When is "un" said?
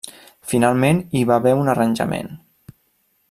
1.59-1.71